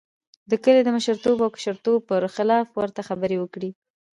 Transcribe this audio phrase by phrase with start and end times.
[0.49, 3.69] د کلي د مشرتوب او کشرتوب پر خلاف ورته خبرې وکړې.